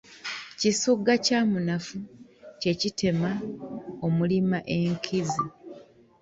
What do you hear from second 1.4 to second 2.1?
munafu